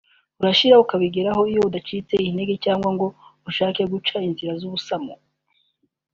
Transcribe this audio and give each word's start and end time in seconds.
urashyira 0.41 0.81
ukabigeraho 0.83 1.41
iyo 1.51 1.61
udacitse 1.69 2.15
intege 2.29 2.55
cyangwa 2.65 2.89
ngo 2.95 3.07
ushake 3.49 3.81
guca 3.91 4.15
inzira 4.27 4.51
y’ubusamo 4.59 5.13